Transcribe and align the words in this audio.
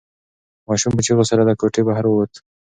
ماشوم 0.67 0.91
په 0.95 1.01
چیغو 1.05 1.23
سره 1.31 1.41
له 1.49 1.53
کوټې 1.59 1.81
بهر 1.87 2.05
ووت. 2.07 2.33